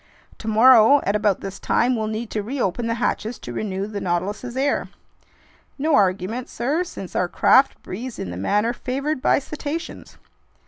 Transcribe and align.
"Tomorrow 0.39 1.01
at 1.03 1.15
about 1.15 1.41
this 1.41 1.59
time, 1.59 1.95
we'll 1.95 2.07
need 2.07 2.31
to 2.31 2.41
reopen 2.41 2.87
the 2.87 2.95
hatches 2.95 3.37
to 3.37 3.53
renew 3.53 3.85
the 3.85 4.01
Nautilus's 4.01 4.57
air." 4.57 4.89
"No 5.77 5.93
argument, 5.93 6.49
sir, 6.49 6.83
since 6.83 7.15
our 7.15 7.27
craft 7.27 7.79
breathes 7.83 8.17
in 8.17 8.31
the 8.31 8.35
manner 8.35 8.73
favored 8.73 9.21
by 9.21 9.37
cetaceans." 9.37 10.17